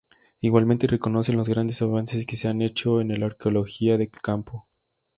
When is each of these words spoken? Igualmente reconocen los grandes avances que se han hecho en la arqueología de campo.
Igualmente 0.39 0.87
reconocen 0.87 1.37
los 1.37 1.47
grandes 1.47 1.79
avances 1.83 2.25
que 2.25 2.35
se 2.35 2.47
han 2.47 2.63
hecho 2.63 3.01
en 3.01 3.19
la 3.19 3.23
arqueología 3.27 3.99
de 3.99 4.09
campo. 4.09 4.67